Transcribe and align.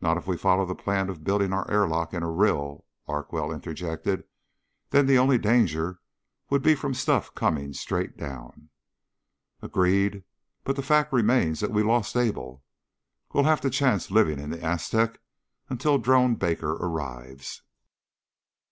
"Not 0.00 0.16
if 0.16 0.26
we 0.26 0.36
follow 0.36 0.66
the 0.66 0.74
plan 0.74 1.08
of 1.08 1.22
building 1.22 1.52
our 1.52 1.70
airlock 1.70 2.12
in 2.12 2.24
a 2.24 2.28
rill," 2.28 2.86
Larkwell 3.06 3.52
interjected. 3.52 4.24
"Then 4.90 5.06
the 5.06 5.16
only 5.16 5.38
danger 5.38 6.00
would 6.50 6.60
be 6.60 6.74
from 6.74 6.92
stuff 6.92 7.32
coming 7.36 7.72
straight 7.72 8.16
down." 8.16 8.70
"Agreed. 9.62 10.24
But 10.64 10.74
the 10.74 10.82
fact 10.82 11.12
remains 11.12 11.60
that 11.60 11.70
we 11.70 11.84
lost 11.84 12.16
Able. 12.16 12.64
We'll 13.32 13.44
have 13.44 13.60
to 13.60 13.70
chance 13.70 14.10
living 14.10 14.40
in 14.40 14.50
the 14.50 14.60
Aztec 14.60 15.20
until 15.70 15.98
Drone 15.98 16.34
Baker 16.34 16.72
arrives." 16.72 17.62